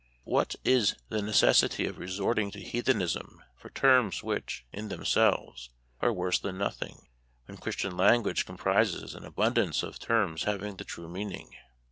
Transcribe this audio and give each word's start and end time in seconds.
What 0.23 0.55
is 0.65 0.95
the 1.09 1.19
neces 1.21 1.61
sity 1.63 1.87
of 1.87 1.99
resorting 1.99 2.49
to 2.53 2.59
heathenism 2.59 3.43
for 3.55 3.69
terms 3.69 4.23
which, 4.23 4.65
in 4.73 4.89
themselves, 4.89 5.69
are 6.01 6.11
worse 6.11 6.39
than 6.39 6.57
nothing, 6.57 7.07
when 7.45 7.57
Christian 7.57 7.95
language 7.95 8.47
comprises 8.47 9.13
an 9.13 9.25
abundance 9.25 9.83
of 9.83 9.99
terms 9.99 10.45
having 10.45 10.77
the 10.77 10.85
true 10.85 11.07
meaning 11.07 11.55